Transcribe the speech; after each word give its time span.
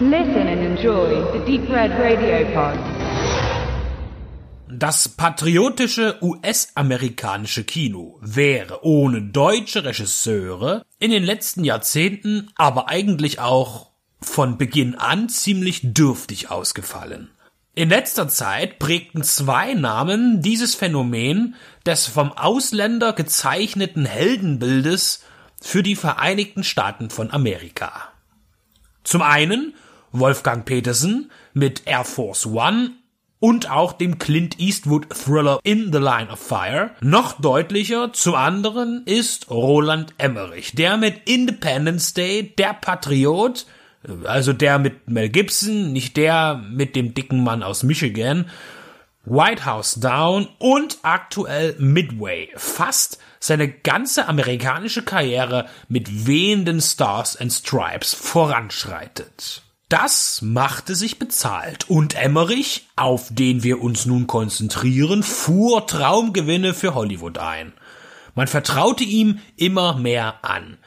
Listen 0.00 0.48
and 0.48 0.60
enjoy 0.60 1.22
the 1.32 1.38
Deep 1.46 1.70
Red 1.70 1.92
Radio 1.92 2.44
Pod. 2.52 2.76
Das 4.68 5.08
patriotische 5.08 6.18
US-amerikanische 6.20 7.62
Kino 7.62 8.18
wäre 8.20 8.84
ohne 8.84 9.22
deutsche 9.22 9.84
Regisseure 9.84 10.84
in 10.98 11.12
den 11.12 11.22
letzten 11.22 11.62
Jahrzehnten, 11.62 12.50
aber 12.56 12.88
eigentlich 12.88 13.38
auch 13.38 13.92
von 14.20 14.58
Beginn 14.58 14.96
an 14.96 15.28
ziemlich 15.28 15.80
dürftig 15.84 16.50
ausgefallen. 16.50 17.30
In 17.76 17.88
letzter 17.88 18.26
Zeit 18.26 18.80
prägten 18.80 19.22
zwei 19.22 19.74
Namen 19.74 20.42
dieses 20.42 20.74
Phänomen 20.74 21.54
des 21.86 22.08
vom 22.08 22.32
Ausländer 22.32 23.12
gezeichneten 23.12 24.06
Heldenbildes 24.06 25.22
für 25.62 25.84
die 25.84 25.94
Vereinigten 25.94 26.64
Staaten 26.64 27.10
von 27.10 27.30
Amerika. 27.30 28.08
Zum 29.04 29.22
einen 29.22 29.74
Wolfgang 30.14 30.64
Petersen 30.64 31.30
mit 31.52 31.82
Air 31.86 32.04
Force 32.04 32.46
One 32.46 32.92
und 33.40 33.70
auch 33.70 33.92
dem 33.92 34.18
Clint 34.18 34.58
Eastwood 34.58 35.10
Thriller 35.10 35.58
In 35.64 35.92
the 35.92 35.98
Line 35.98 36.30
of 36.30 36.38
Fire. 36.38 36.92
Noch 37.00 37.40
deutlicher 37.40 38.12
zum 38.12 38.36
anderen 38.36 39.02
ist 39.04 39.50
Roland 39.50 40.14
Emmerich, 40.16 40.72
der 40.74 40.96
mit 40.96 41.28
Independence 41.28 42.14
Day, 42.14 42.54
der 42.56 42.72
Patriot, 42.74 43.66
also 44.24 44.52
der 44.52 44.78
mit 44.78 45.10
Mel 45.10 45.28
Gibson, 45.28 45.92
nicht 45.92 46.16
der 46.16 46.54
mit 46.70 46.96
dem 46.96 47.12
dicken 47.12 47.42
Mann 47.42 47.62
aus 47.62 47.82
Michigan, 47.82 48.46
White 49.26 49.66
House 49.66 49.94
Down 49.94 50.48
und 50.58 50.98
aktuell 51.02 51.74
Midway 51.78 52.50
fast 52.56 53.18
seine 53.40 53.68
ganze 53.68 54.28
amerikanische 54.28 55.02
Karriere 55.02 55.66
mit 55.88 56.26
wehenden 56.26 56.80
Stars 56.80 57.36
and 57.36 57.52
Stripes 57.52 58.14
voranschreitet. 58.14 59.63
Das 59.88 60.40
machte 60.40 60.94
sich 60.94 61.18
bezahlt 61.18 61.90
und 61.90 62.14
Emmerich, 62.14 62.88
auf 62.96 63.28
den 63.30 63.62
wir 63.62 63.82
uns 63.82 64.06
nun 64.06 64.26
konzentrieren, 64.26 65.22
fuhr 65.22 65.86
Traumgewinne 65.86 66.72
für 66.72 66.94
Hollywood 66.94 67.38
ein. 67.38 67.74
Man 68.34 68.48
vertraute 68.48 69.04
ihm 69.04 69.40
immer 69.56 69.96
mehr 69.96 70.42
an. 70.42 70.78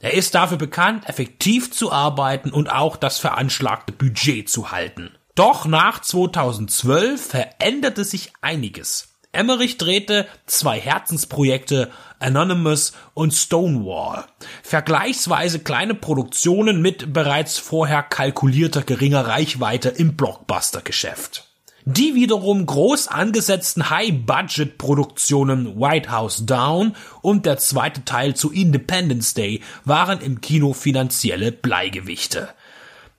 Er 0.00 0.14
ist 0.14 0.34
dafür 0.34 0.56
bekannt, 0.56 1.06
effektiv 1.08 1.70
zu 1.70 1.92
arbeiten 1.92 2.50
und 2.50 2.72
auch 2.72 2.96
das 2.96 3.18
veranschlagte 3.18 3.92
Budget 3.92 4.48
zu 4.48 4.70
halten. 4.70 5.10
Doch 5.34 5.66
nach 5.66 6.00
2012 6.00 7.24
veränderte 7.24 8.04
sich 8.04 8.32
einiges. 8.40 9.09
Emmerich 9.32 9.78
drehte 9.78 10.26
zwei 10.46 10.80
Herzensprojekte 10.80 11.90
Anonymous 12.18 12.92
und 13.14 13.32
Stonewall. 13.32 14.24
Vergleichsweise 14.64 15.60
kleine 15.60 15.94
Produktionen 15.94 16.82
mit 16.82 17.12
bereits 17.12 17.56
vorher 17.58 18.02
kalkulierter 18.02 18.82
geringer 18.82 19.26
Reichweite 19.26 19.90
im 19.90 20.16
Blockbuster-Geschäft. 20.16 21.46
Die 21.84 22.14
wiederum 22.14 22.66
groß 22.66 23.08
angesetzten 23.08 23.88
High-Budget-Produktionen 23.88 25.80
White 25.80 26.10
House 26.10 26.44
Down 26.44 26.94
und 27.22 27.46
der 27.46 27.56
zweite 27.58 28.04
Teil 28.04 28.34
zu 28.34 28.50
Independence 28.50 29.32
Day 29.34 29.62
waren 29.84 30.20
im 30.20 30.40
Kino 30.40 30.72
finanzielle 30.72 31.52
Bleigewichte. 31.52 32.48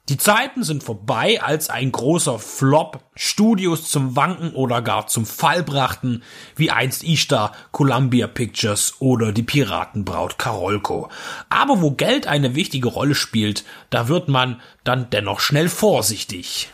Die 0.10 0.18
Zeiten 0.18 0.64
sind 0.64 0.84
vorbei, 0.84 1.42
als 1.42 1.70
ein 1.70 1.92
großer 1.92 2.40
Flop 2.40 3.04
Studios 3.16 3.90
zum 3.90 4.16
Wanken 4.16 4.54
oder 4.54 4.82
gar 4.82 5.08
zum 5.08 5.26
Fall 5.26 5.64
brachten, 5.64 6.24
wie 6.56 6.72
einst 6.72 7.04
Ishtar, 7.04 7.52
Columbia 7.72 8.28
Pictures 8.28 8.96
oder 9.00 9.32
die 9.32 9.44
Piratenbraut 9.44 10.40
Karolko. 10.40 11.10
Aber 11.50 11.82
wo 11.82 11.92
Geld 11.92 12.28
eine 12.28 12.56
wichtige 12.56 12.90
Rolle 12.90 13.16
spielt, 13.16 13.64
da 13.92 14.08
wird 14.08 14.28
man 14.28 14.60
dann 14.84 15.10
dennoch 15.12 15.40
schnell 15.40 15.70
vorsichtig. 15.70 16.72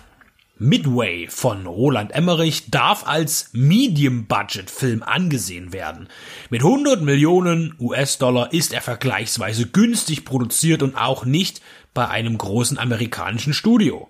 Midway 0.60 1.28
von 1.30 1.66
Roland 1.68 2.12
Emmerich 2.12 2.72
darf 2.72 3.06
als 3.08 3.50
Medium-Budget-Film 3.54 5.04
angesehen 5.04 5.72
werden. 5.72 6.10
Mit 6.50 6.62
100 6.62 7.02
Millionen 7.02 7.76
US-Dollar 7.80 8.54
ist 8.54 8.74
er 8.74 8.82
vergleichsweise 8.82 9.68
günstig 9.68 10.26
produziert 10.26 10.82
und 10.82 10.96
auch 10.96 11.26
nicht 11.26 11.62
bei 11.94 12.08
einem 12.08 12.38
großen 12.38 12.78
amerikanischen 12.78 13.54
Studio. 13.54 14.08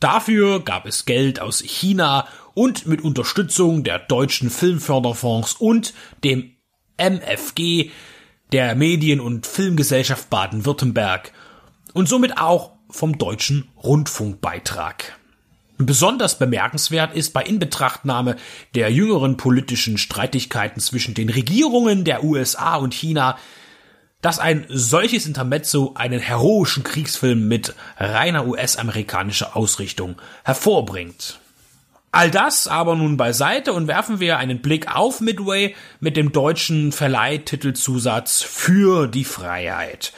Dafür 0.00 0.60
gab 0.60 0.86
es 0.86 1.04
Geld 1.04 1.40
aus 1.40 1.60
China 1.60 2.28
und 2.54 2.86
mit 2.86 3.02
Unterstützung 3.02 3.82
der 3.84 3.98
deutschen 3.98 4.50
Filmförderfonds 4.50 5.54
und 5.54 5.94
dem 6.22 6.52
MFG, 6.96 7.90
der 8.52 8.74
Medien- 8.74 9.20
und 9.20 9.46
Filmgesellschaft 9.46 10.30
Baden-Württemberg 10.30 11.32
und 11.94 12.08
somit 12.08 12.38
auch 12.38 12.72
vom 12.90 13.18
deutschen 13.18 13.68
Rundfunkbeitrag. 13.82 15.18
Besonders 15.78 16.38
bemerkenswert 16.38 17.14
ist 17.14 17.32
bei 17.32 17.42
Inbetrachtnahme 17.42 18.36
der 18.74 18.90
jüngeren 18.90 19.36
politischen 19.36 19.98
Streitigkeiten 19.98 20.80
zwischen 20.80 21.14
den 21.14 21.28
Regierungen 21.28 22.04
der 22.04 22.24
USA 22.24 22.76
und 22.76 22.94
China, 22.94 23.36
dass 24.22 24.38
ein 24.38 24.64
solches 24.68 25.26
Intermezzo 25.26 25.92
einen 25.94 26.18
heroischen 26.18 26.82
Kriegsfilm 26.82 27.46
mit 27.46 27.74
reiner 27.98 28.46
US-amerikanischer 28.46 29.54
Ausrichtung 29.54 30.16
hervorbringt. 30.44 31.40
All 32.10 32.30
das 32.30 32.66
aber 32.66 32.96
nun 32.96 33.18
beiseite 33.18 33.74
und 33.74 33.88
werfen 33.88 34.20
wir 34.20 34.38
einen 34.38 34.62
Blick 34.62 34.96
auf 34.96 35.20
Midway 35.20 35.74
mit 36.00 36.16
dem 36.16 36.32
deutschen 36.32 36.92
Verleihtitelzusatz 36.92 38.40
für 38.40 39.06
die 39.06 39.24
Freiheit. 39.24 40.14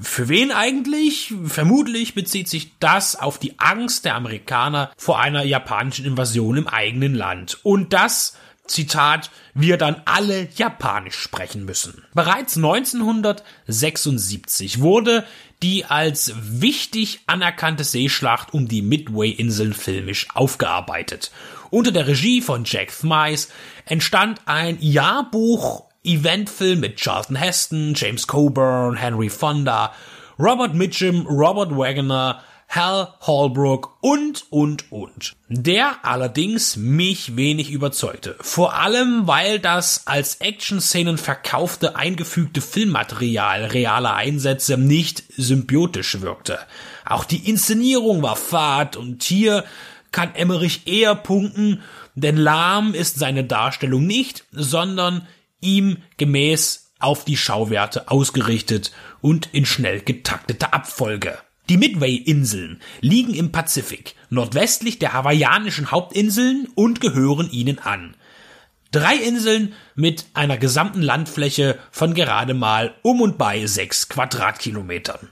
Für 0.00 0.28
wen 0.28 0.50
eigentlich? 0.50 1.34
Vermutlich 1.44 2.14
bezieht 2.14 2.48
sich 2.48 2.78
das 2.78 3.16
auf 3.16 3.38
die 3.38 3.58
Angst 3.58 4.06
der 4.06 4.14
Amerikaner 4.14 4.90
vor 4.96 5.20
einer 5.20 5.44
japanischen 5.44 6.06
Invasion 6.06 6.56
im 6.56 6.68
eigenen 6.68 7.14
Land. 7.14 7.58
Und 7.64 7.92
das, 7.92 8.38
Zitat, 8.66 9.30
wir 9.52 9.76
dann 9.76 10.00
alle 10.06 10.48
Japanisch 10.54 11.18
sprechen 11.18 11.66
müssen. 11.66 12.02
Bereits 12.14 12.56
1976 12.56 14.80
wurde 14.80 15.26
die 15.62 15.84
als 15.84 16.32
wichtig 16.36 17.20
anerkannte 17.26 17.84
Seeschlacht 17.84 18.54
um 18.54 18.68
die 18.68 18.80
Midway-Inseln 18.82 19.74
filmisch 19.74 20.28
aufgearbeitet. 20.34 21.30
Unter 21.70 21.92
der 21.92 22.06
Regie 22.06 22.40
von 22.40 22.64
Jack 22.64 22.90
Thmice 22.98 23.50
entstand 23.84 24.40
ein 24.46 24.78
Jahrbuch 24.80 25.90
Eventfilm 26.04 26.80
mit 26.80 26.96
Charlton 26.96 27.36
Heston, 27.36 27.94
James 27.96 28.26
Coburn, 28.26 28.96
Henry 28.96 29.30
Fonda, 29.30 29.92
Robert 30.38 30.74
Mitchum, 30.74 31.26
Robert 31.26 31.76
Wagner, 31.76 32.42
Hal 32.68 33.14
Holbrook 33.20 33.98
und, 34.00 34.46
und, 34.50 34.90
und. 34.90 35.32
Der 35.48 36.04
allerdings 36.04 36.76
mich 36.76 37.36
wenig 37.36 37.70
überzeugte. 37.70 38.36
Vor 38.40 38.74
allem, 38.74 39.26
weil 39.26 39.60
das 39.60 40.06
als 40.06 40.36
Action-Szenen 40.36 41.18
verkaufte, 41.18 41.94
eingefügte 41.96 42.60
Filmmaterial 42.60 43.66
realer 43.66 44.14
Einsätze 44.14 44.76
nicht 44.76 45.22
symbiotisch 45.36 46.20
wirkte. 46.20 46.58
Auch 47.04 47.24
die 47.24 47.48
Inszenierung 47.48 48.22
war 48.22 48.36
fad 48.36 48.96
und 48.96 49.22
hier 49.22 49.64
kann 50.10 50.34
Emmerich 50.34 50.86
eher 50.86 51.14
punkten, 51.14 51.82
denn 52.14 52.36
lahm 52.36 52.94
ist 52.94 53.18
seine 53.18 53.44
Darstellung 53.44 54.06
nicht, 54.06 54.44
sondern 54.52 55.26
ihm 55.64 55.98
gemäß 56.16 56.92
auf 57.00 57.24
die 57.24 57.36
Schauwerte 57.36 58.08
ausgerichtet 58.08 58.92
und 59.20 59.48
in 59.52 59.66
schnell 59.66 60.00
getakteter 60.00 60.72
Abfolge. 60.72 61.38
Die 61.68 61.78
Midway-Inseln 61.78 62.80
liegen 63.00 63.34
im 63.34 63.50
Pazifik, 63.50 64.14
nordwestlich 64.28 64.98
der 64.98 65.14
hawaiianischen 65.14 65.90
Hauptinseln 65.90 66.68
und 66.74 67.00
gehören 67.00 67.50
ihnen 67.50 67.78
an. 67.78 68.16
Drei 68.90 69.16
Inseln 69.16 69.72
mit 69.94 70.26
einer 70.34 70.58
gesamten 70.58 71.02
Landfläche 71.02 71.78
von 71.90 72.14
gerade 72.14 72.54
mal 72.54 72.94
um 73.02 73.22
und 73.22 73.38
bei 73.38 73.66
sechs 73.66 74.08
Quadratkilometern. 74.08 75.30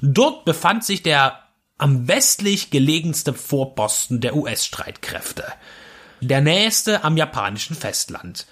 Dort 0.00 0.44
befand 0.44 0.84
sich 0.84 1.02
der 1.02 1.38
am 1.76 2.08
westlich 2.08 2.70
gelegenste 2.70 3.32
Vorposten 3.32 4.20
der 4.20 4.36
US-Streitkräfte. 4.36 5.44
Der 6.20 6.40
nächste 6.40 7.04
am 7.04 7.16
japanischen 7.16 7.76
Festland. 7.76 8.46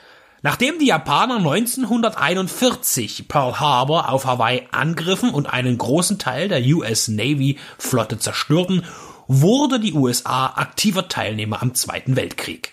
Nachdem 0.44 0.80
die 0.80 0.86
Japaner 0.86 1.36
1941 1.36 3.28
Pearl 3.28 3.60
Harbor 3.60 4.10
auf 4.10 4.26
Hawaii 4.26 4.66
angriffen 4.72 5.30
und 5.30 5.46
einen 5.46 5.78
großen 5.78 6.18
Teil 6.18 6.48
der 6.48 6.60
US 6.74 7.06
Navy 7.06 7.58
Flotte 7.78 8.18
zerstörten, 8.18 8.84
wurde 9.28 9.78
die 9.78 9.92
USA 9.92 10.46
aktiver 10.46 11.06
Teilnehmer 11.06 11.62
am 11.62 11.74
Zweiten 11.74 12.16
Weltkrieg. 12.16 12.72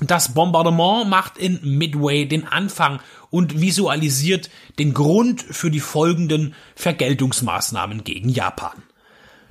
Das 0.00 0.32
Bombardement 0.32 1.10
macht 1.10 1.36
in 1.36 1.60
Midway 1.62 2.24
den 2.24 2.46
Anfang 2.46 3.00
und 3.28 3.60
visualisiert 3.60 4.48
den 4.78 4.94
Grund 4.94 5.42
für 5.42 5.70
die 5.70 5.80
folgenden 5.80 6.54
Vergeltungsmaßnahmen 6.74 8.02
gegen 8.02 8.30
Japan. 8.30 8.82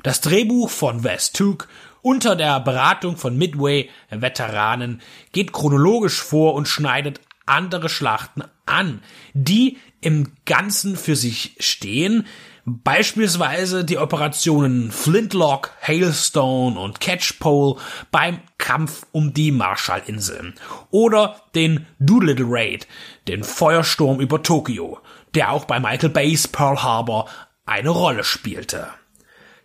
Das 0.01 0.22
Drehbuch 0.22 0.72
von 0.72 1.04
Wes 1.04 1.33
Took 1.33 1.68
unter 2.01 2.36
der 2.36 2.60
Beratung 2.62 3.15
von 3.15 3.38
Midway-Veteranen 3.38 5.01
geht 5.33 5.54
chronologisch 5.54 6.19
vor 6.24 6.56
und 6.56 6.68
schneidet 6.68 7.19
andere 7.50 7.90
Schlachten 7.90 8.44
an, 8.66 9.01
die 9.34 9.78
im 10.01 10.34
Ganzen 10.46 10.96
für 10.96 11.16
sich 11.16 11.56
stehen. 11.60 12.25
Beispielsweise 12.66 13.84
die 13.84 13.98
Operationen 13.98 14.92
Flintlock, 14.92 15.72
Hailstone 15.81 16.80
und 16.80 17.00
Catchpole 17.00 17.81
beim 18.12 18.42
Kampf 18.57 19.06
um 19.12 19.34
die 19.34 19.51
Marshallinseln. 19.51 20.54
Oder 20.92 21.42
den 21.56 21.88
Doolittle 22.00 22.46
Raid, 22.48 22.88
den 23.28 23.44
Feuersturm 23.44 24.19
über 24.19 24.44
Tokio, 24.44 25.00
der 25.34 25.51
auch 25.51 25.66
bei 25.66 25.80
Michael 25.80 26.10
Bays 26.10 26.48
Pearl 26.48 26.84
Harbor 26.84 27.28
eine 27.66 27.90
Rolle 27.90 28.24
spielte. 28.24 28.88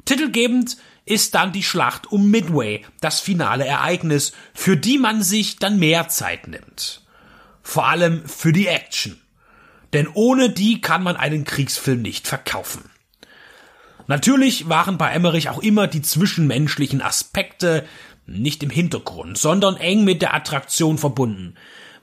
Titelgebend 0.04 0.76
ist 1.06 1.34
dann 1.34 1.52
die 1.52 1.62
Schlacht 1.62 2.10
um 2.10 2.30
Midway, 2.30 2.84
das 3.00 3.20
finale 3.20 3.66
Ereignis, 3.66 4.32
für 4.54 4.76
die 4.76 4.98
man 4.98 5.22
sich 5.22 5.56
dann 5.56 5.78
mehr 5.78 6.08
Zeit 6.08 6.48
nimmt. 6.48 7.03
Vor 7.64 7.88
allem 7.88 8.28
für 8.28 8.52
die 8.52 8.68
Action. 8.68 9.20
Denn 9.92 10.06
ohne 10.12 10.50
die 10.50 10.80
kann 10.80 11.02
man 11.02 11.16
einen 11.16 11.44
Kriegsfilm 11.44 12.02
nicht 12.02 12.28
verkaufen. 12.28 12.90
Natürlich 14.06 14.68
waren 14.68 14.98
bei 14.98 15.10
Emmerich 15.10 15.48
auch 15.48 15.60
immer 15.60 15.88
die 15.88 16.02
zwischenmenschlichen 16.02 17.00
Aspekte 17.00 17.84
nicht 18.26 18.62
im 18.62 18.70
Hintergrund, 18.70 19.38
sondern 19.38 19.76
eng 19.76 20.04
mit 20.04 20.22
der 20.22 20.34
Attraktion 20.34 20.98
verbunden. 20.98 21.54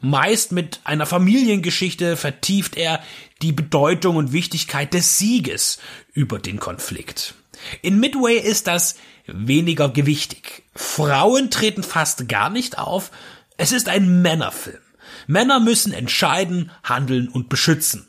Meist 0.01 0.51
mit 0.51 0.79
einer 0.83 1.05
Familiengeschichte 1.05 2.17
vertieft 2.17 2.75
er 2.75 3.01
die 3.43 3.51
Bedeutung 3.51 4.15
und 4.15 4.33
Wichtigkeit 4.33 4.93
des 4.95 5.19
Sieges 5.19 5.77
über 6.13 6.39
den 6.39 6.59
Konflikt. 6.59 7.35
In 7.83 7.99
Midway 7.99 8.37
ist 8.37 8.65
das 8.65 8.95
weniger 9.27 9.89
gewichtig. 9.89 10.63
Frauen 10.75 11.51
treten 11.51 11.83
fast 11.83 12.27
gar 12.27 12.49
nicht 12.49 12.79
auf. 12.79 13.11
Es 13.57 13.71
ist 13.71 13.89
ein 13.89 14.23
Männerfilm. 14.23 14.79
Männer 15.27 15.59
müssen 15.59 15.93
entscheiden, 15.93 16.71
handeln 16.83 17.27
und 17.27 17.49
beschützen. 17.49 18.07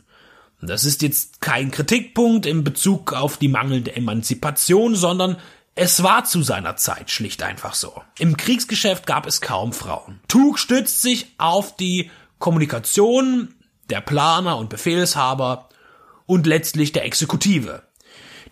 Das 0.60 0.84
ist 0.84 1.02
jetzt 1.02 1.40
kein 1.40 1.72
Kritikpunkt 1.72 2.46
in 2.46 2.62
Bezug 2.62 3.12
auf 3.12 3.36
die 3.36 3.48
mangelnde 3.48 3.96
Emanzipation, 3.96 4.94
sondern 4.94 5.36
es 5.74 6.02
war 6.02 6.24
zu 6.24 6.42
seiner 6.42 6.76
Zeit 6.76 7.10
schlicht 7.10 7.42
einfach 7.42 7.74
so. 7.74 8.00
Im 8.18 8.36
Kriegsgeschäft 8.36 9.06
gab 9.06 9.26
es 9.26 9.40
kaum 9.40 9.72
Frauen. 9.72 10.20
Tug 10.28 10.58
stützt 10.58 11.02
sich 11.02 11.34
auf 11.38 11.76
die 11.76 12.10
Kommunikation 12.38 13.54
der 13.90 14.00
Planer 14.00 14.58
und 14.58 14.68
Befehlshaber 14.68 15.68
und 16.26 16.46
letztlich 16.46 16.92
der 16.92 17.04
Exekutive. 17.06 17.82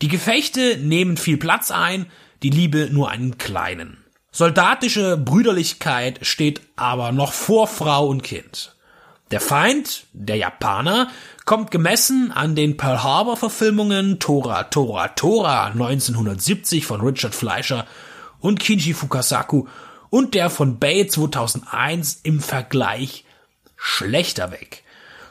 Die 0.02 0.08
Gefechte 0.08 0.78
nehmen 0.78 1.16
viel 1.16 1.36
Platz 1.36 1.70
ein, 1.70 2.06
die 2.42 2.50
Liebe 2.50 2.88
nur 2.90 3.10
einen 3.10 3.38
kleinen. 3.38 3.99
Soldatische 4.32 5.16
Brüderlichkeit 5.16 6.20
steht 6.22 6.60
aber 6.76 7.10
noch 7.10 7.32
vor 7.32 7.66
Frau 7.66 8.06
und 8.06 8.22
Kind. 8.22 8.76
Der 9.32 9.40
Feind, 9.40 10.04
der 10.12 10.36
Japaner, 10.36 11.08
kommt 11.44 11.70
gemessen 11.70 12.30
an 12.32 12.54
den 12.54 12.76
Pearl 12.76 13.02
Harbor 13.02 13.36
Verfilmungen 13.36 14.20
Tora 14.20 14.64
Tora 14.64 15.08
Tora 15.08 15.66
1970 15.66 16.86
von 16.86 17.00
Richard 17.00 17.34
Fleischer 17.34 17.86
und 18.38 18.60
Kinji 18.60 18.94
Fukasaku 18.94 19.66
und 20.10 20.34
der 20.34 20.48
von 20.48 20.78
Bay 20.78 21.06
2001 21.06 22.20
im 22.22 22.40
Vergleich 22.40 23.24
schlechter 23.76 24.52
weg. 24.52 24.84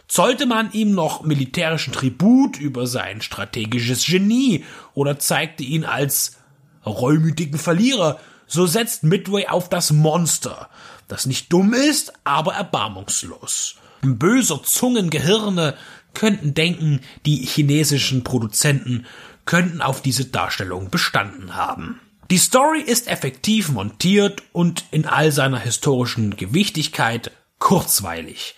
Zollte 0.07 0.45
man 0.45 0.72
ihm 0.72 0.94
noch 0.94 1.24
militärischen 1.24 1.94
Tribut 1.94 2.57
über 2.57 2.88
sein 2.88 3.22
strategisches 3.22 4.06
Genie 4.06 4.66
oder 4.94 5.19
zeigte 5.19 5.63
ihn 5.63 5.86
als 5.86 6.38
reumütigen 6.86 7.60
Verlierer, 7.60 8.19
so 8.50 8.66
setzt 8.66 9.04
Midway 9.04 9.48
auf 9.48 9.69
das 9.69 9.92
Monster, 9.92 10.69
das 11.07 11.25
nicht 11.25 11.54
dumm 11.54 11.74
ist, 11.74 12.12
aber 12.25 12.56
erbarmungslos. 12.56 13.75
Böser 14.01 14.62
Zungengehirne 14.63 15.75
könnten 16.13 16.54
denken, 16.54 17.01
die 17.25 17.46
chinesischen 17.46 18.24
Produzenten 18.24 19.06
könnten 19.46 19.81
auf 19.81 20.01
diese 20.01 20.25
Darstellung 20.25 20.90
bestanden 20.90 21.56
haben. 21.56 22.01
Die 22.31 22.38
Story 22.38 22.81
ist 22.81 23.07
effektiv 23.07 23.69
montiert 23.69 24.44
und 24.52 24.86
in 24.92 25.06
all 25.06 25.31
seiner 25.31 25.60
historischen 25.60 26.36
Gewichtigkeit 26.36 27.31
kurzweilig. 27.60 28.56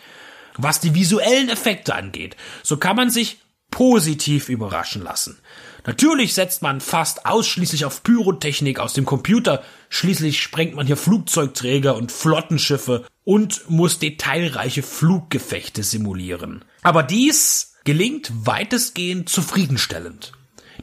Was 0.57 0.81
die 0.81 0.93
visuellen 0.93 1.49
Effekte 1.49 1.95
angeht, 1.95 2.35
so 2.63 2.77
kann 2.77 2.95
man 2.95 3.09
sich 3.09 3.39
positiv 3.71 4.49
überraschen 4.49 5.01
lassen. 5.01 5.39
Natürlich 5.85 6.33
setzt 6.33 6.61
man 6.61 6.79
fast 6.79 7.25
ausschließlich 7.25 7.85
auf 7.85 8.03
Pyrotechnik 8.03 8.79
aus 8.79 8.93
dem 8.93 9.05
Computer, 9.05 9.63
schließlich 9.89 10.41
sprengt 10.41 10.75
man 10.75 10.85
hier 10.85 10.97
Flugzeugträger 10.97 11.95
und 11.95 12.11
Flottenschiffe 12.11 13.05
und 13.23 13.69
muss 13.69 13.99
detailreiche 13.99 14.83
Fluggefechte 14.83 15.83
simulieren. 15.83 16.63
Aber 16.83 17.03
dies 17.03 17.75
gelingt 17.83 18.31
weitestgehend 18.45 19.29
zufriedenstellend. 19.29 20.33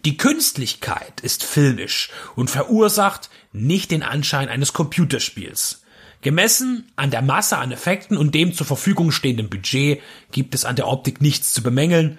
Die 0.05 0.17
Künstlichkeit 0.17 1.21
ist 1.21 1.45
filmisch 1.45 2.11
und 2.37 2.51
verursacht 2.51 3.31
nicht 3.53 3.91
den 3.91 4.03
Anschein 4.03 4.49
eines 4.49 4.73
Computerspiels. 4.73 5.83
Gemessen 6.21 6.91
an 6.97 7.11
der 7.11 7.23
Masse 7.23 7.59
an 7.59 7.71
Effekten 7.71 8.17
und 8.17 8.35
dem 8.35 8.53
zur 8.53 8.67
Verfügung 8.67 9.13
stehenden 9.13 9.49
Budget 9.49 10.01
gibt 10.33 10.55
es 10.55 10.65
an 10.65 10.77
der 10.77 10.89
Optik 10.89 11.21
nichts 11.21 11.53
zu 11.53 11.63
bemängeln, 11.63 12.19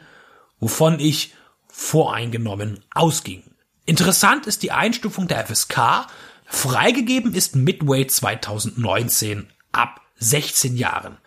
wovon 0.59 0.99
ich 0.99 1.33
voreingenommen 1.79 2.81
ausging. 2.93 3.41
Interessant 3.85 4.47
ist 4.47 4.63
die 4.63 4.73
Einstufung 4.73 5.29
der 5.29 5.47
FSK. 5.47 6.07
Freigegeben 6.45 7.33
ist 7.33 7.55
Midway 7.55 8.05
2019 8.05 9.47
ab 9.71 10.01
16 10.17 10.75
Jahren. 10.75 11.17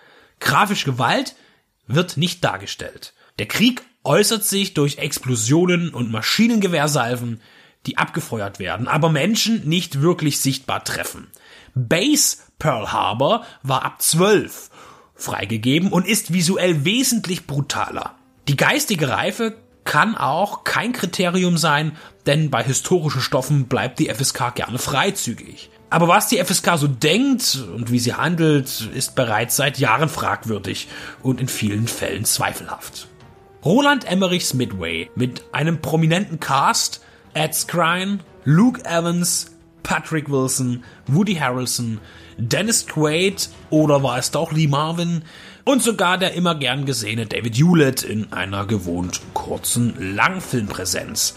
Grafische 0.41 0.85
Gewalt 0.85 1.37
wird 1.87 2.19
nicht 2.19 2.45
dargestellt. 2.45 3.15
Der 3.39 3.47
Krieg 3.47 3.83
äußert 4.05 4.45
sich 4.45 4.75
durch 4.75 4.99
Explosionen 4.99 5.89
und 5.89 6.13
Maschinengewehrsalven, 6.13 7.41
die 7.87 7.97
abgefeuert 7.97 8.59
werden, 8.59 8.89
aber 8.89 9.09
Menschen 9.09 9.67
nicht 9.67 10.03
wirklich 10.03 10.39
sichtbar 10.39 10.85
treffen. 10.85 11.29
Base 11.75 12.37
Pearl 12.59 12.93
Harbor 12.93 13.47
war 13.63 13.85
ab 13.85 14.03
12 14.03 14.71
freigegeben 15.15 15.91
und 15.91 16.07
ist 16.07 16.33
visuell 16.33 16.85
wesentlich 16.85 17.47
brutaler. 17.47 18.17
Die 18.49 18.57
geistige 18.57 19.09
Reife 19.09 19.57
kann 19.85 20.17
auch 20.17 20.65
kein 20.65 20.93
Kriterium 20.93 21.57
sein, 21.57 21.97
denn 22.27 22.51
bei 22.51 22.63
historischen 22.63 23.21
Stoffen 23.21 23.67
bleibt 23.67 23.99
die 23.99 24.09
FSK 24.09 24.55
gerne 24.55 24.79
freizügig. 24.79 25.71
Aber 25.91 26.09
was 26.09 26.29
die 26.29 26.43
FSK 26.43 26.79
so 26.79 26.87
denkt 26.89 27.63
und 27.75 27.91
wie 27.91 27.99
sie 27.99 28.15
handelt, 28.15 28.89
ist 28.95 29.15
bereits 29.15 29.57
seit 29.57 29.79
Jahren 29.79 30.09
fragwürdig 30.09 30.89
und 31.23 31.41
in 31.41 31.49
vielen 31.49 31.87
Fällen 31.87 32.25
zweifelhaft. 32.25 33.09
Roland 33.65 34.11
Emmerichs 34.11 34.55
Midway 34.55 35.11
mit 35.15 35.45
einem 35.53 35.83
prominenten 35.83 36.41
Cast, 36.41 37.03
Ed 37.35 37.55
Skrein, 37.55 38.21
Luke 38.45 38.85
Evans, 38.85 39.52
Patrick 39.83 40.31
Wilson, 40.31 40.85
Woody 41.07 41.35
Harrelson, 41.35 42.01
Dennis 42.37 42.87
Quaid 42.87 43.49
oder 43.71 44.03
war 44.03 44.19
es 44.19 44.31
doch 44.31 44.53
Lee 44.53 44.67
Marvin 44.67 45.23
und 45.65 45.83
sogar 45.83 46.19
der 46.19 46.35
immer 46.35 46.55
gern 46.55 46.87
gesehene 46.87 47.27
David 47.27 47.57
Hewlett 47.57 48.03
in 48.03 48.33
einer 48.33 48.67
gewohnt 48.67 49.21
kurzen 49.35 50.15
Langfilmpräsenz. 50.15 51.37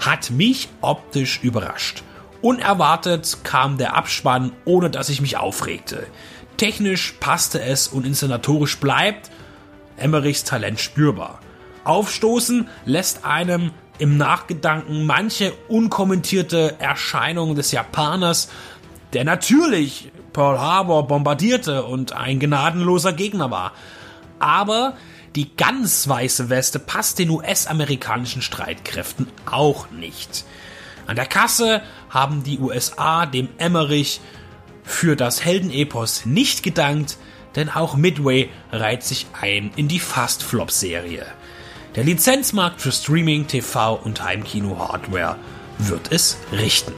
Hat 0.00 0.30
mich 0.30 0.68
optisch 0.80 1.40
überrascht. 1.42 2.02
Unerwartet 2.42 3.38
kam 3.44 3.76
der 3.76 3.96
Abspann, 3.96 4.52
ohne 4.64 4.88
dass 4.88 5.08
ich 5.08 5.20
mich 5.20 5.36
aufregte. 5.36 6.06
Technisch 6.56 7.14
passte 7.20 7.60
es 7.62 7.88
und 7.88 8.06
inszenatorisch 8.06 8.78
bleibt 8.78 9.30
Emmerichs 9.96 10.44
Talent 10.44 10.80
spürbar. 10.80 11.40
Aufstoßen 11.84 12.68
lässt 12.84 13.24
einem 13.24 13.72
im 14.00 14.16
Nachgedanken 14.16 15.06
manche 15.06 15.52
unkommentierte 15.68 16.76
Erscheinung 16.78 17.54
des 17.54 17.70
Japaners, 17.70 18.48
der 19.12 19.24
natürlich 19.24 20.10
Pearl 20.32 20.58
Harbor 20.58 21.06
bombardierte 21.06 21.84
und 21.84 22.12
ein 22.12 22.40
gnadenloser 22.40 23.12
Gegner 23.12 23.50
war. 23.50 23.72
Aber 24.38 24.94
die 25.36 25.54
ganz 25.54 26.08
weiße 26.08 26.48
Weste 26.48 26.78
passt 26.78 27.18
den 27.18 27.30
US-amerikanischen 27.30 28.42
Streitkräften 28.42 29.28
auch 29.46 29.90
nicht. 29.90 30.44
An 31.06 31.16
der 31.16 31.26
Kasse 31.26 31.82
haben 32.08 32.42
die 32.42 32.58
USA 32.58 33.26
dem 33.26 33.48
Emmerich 33.58 34.20
für 34.82 35.16
das 35.16 35.44
Heldenepos 35.44 36.24
nicht 36.24 36.62
gedankt, 36.62 37.18
denn 37.54 37.68
auch 37.68 37.96
Midway 37.96 38.48
reiht 38.72 39.02
sich 39.02 39.26
ein 39.40 39.72
in 39.76 39.88
die 39.88 40.00
Fast-Flop-Serie. 40.00 41.26
Der 41.96 42.04
Lizenzmarkt 42.04 42.80
für 42.80 42.92
Streaming, 42.92 43.48
TV 43.48 43.94
und 43.94 44.22
Heimkino-Hardware 44.22 45.36
wird 45.78 46.12
es 46.12 46.38
richten. 46.52 46.92